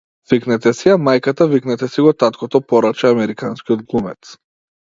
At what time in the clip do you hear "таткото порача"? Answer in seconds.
2.23-3.15